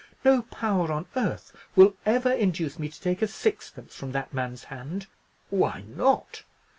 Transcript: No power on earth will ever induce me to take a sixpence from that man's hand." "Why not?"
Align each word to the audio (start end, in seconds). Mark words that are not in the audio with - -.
No 0.25 0.41
power 0.41 0.91
on 0.91 1.05
earth 1.15 1.53
will 1.75 1.93
ever 2.07 2.31
induce 2.31 2.79
me 2.79 2.89
to 2.89 2.99
take 2.99 3.21
a 3.21 3.27
sixpence 3.27 3.93
from 3.95 4.13
that 4.13 4.33
man's 4.33 4.63
hand." 4.63 5.05
"Why 5.51 5.83
not?" 5.87 6.41